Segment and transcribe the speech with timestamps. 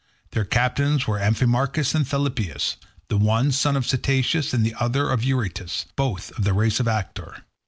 [0.31, 6.31] Their captains were Amphimachus and Thalpius—the one, son of Cteatus, and the other, of Eurytus—both
[6.31, 7.43] of the race of Actor.